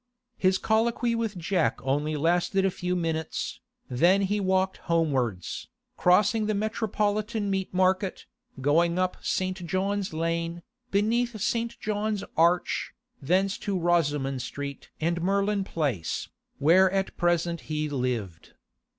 [0.39, 6.55] His colloquy with Jack only lasted a few minutes, then he walked homewards, crossing the
[6.55, 8.25] Metropolitan Meat market,
[8.59, 9.63] going up St.
[9.67, 11.79] John's Lane, beneath St.
[11.79, 18.53] John's Arch, thence to Rosoman Street and Merlin Place, where at present he lived.